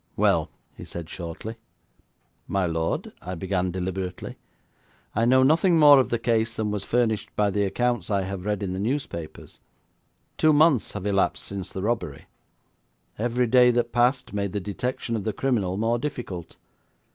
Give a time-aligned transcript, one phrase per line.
[0.15, 1.57] 'Well!' he said shortly.
[2.47, 4.39] 'My lord,' I began deliberately,
[5.13, 8.43] 'I know nothing more of the case than was furnished by the accounts I have
[8.43, 9.59] read in the newspapers.
[10.39, 12.25] Two months have elapsed since the robbery.
[13.19, 16.57] Every day that passed made the detection of the criminal more difficult.